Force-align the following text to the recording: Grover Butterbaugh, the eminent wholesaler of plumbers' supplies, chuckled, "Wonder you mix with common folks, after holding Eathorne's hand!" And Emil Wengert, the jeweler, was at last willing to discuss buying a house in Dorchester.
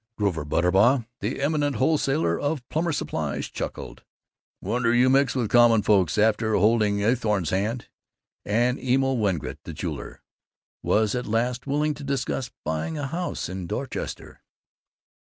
Grover 0.17 0.43
Butterbaugh, 0.43 1.05
the 1.19 1.39
eminent 1.43 1.75
wholesaler 1.75 2.39
of 2.39 2.67
plumbers' 2.69 2.97
supplies, 2.97 3.49
chuckled, 3.51 4.01
"Wonder 4.59 4.91
you 4.95 5.11
mix 5.11 5.35
with 5.35 5.51
common 5.51 5.83
folks, 5.83 6.17
after 6.17 6.55
holding 6.55 7.01
Eathorne's 7.03 7.51
hand!" 7.51 7.87
And 8.43 8.79
Emil 8.79 9.17
Wengert, 9.17 9.59
the 9.63 9.73
jeweler, 9.73 10.23
was 10.81 11.13
at 11.13 11.27
last 11.27 11.67
willing 11.67 11.93
to 11.93 12.03
discuss 12.03 12.49
buying 12.65 12.97
a 12.97 13.05
house 13.05 13.47
in 13.47 13.67
Dorchester. 13.67 14.41